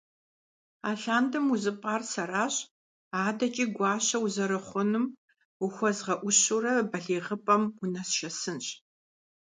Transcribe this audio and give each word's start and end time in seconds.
Алъандэрэ 0.89 1.45
узыпӀар 1.53 2.01
сэращ, 2.11 2.55
адэкӀи 3.25 3.65
гуащэ 3.75 4.17
узэрыхъуным 4.25 5.05
ухуэзгъэӀущурэ 5.65 6.73
балигъыпӀэм 6.91 7.63
унэсшэсынщ. 7.83 8.67